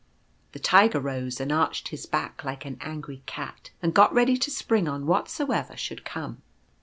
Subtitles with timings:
[0.53, 4.49] The Tiger rose and arched his back like an angry cat, and got ready to
[4.49, 6.41] spring on whatsoever should come.